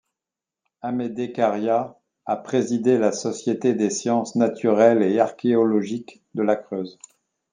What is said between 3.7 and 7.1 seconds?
des sciences naturelles et archéologiques de la Creuse.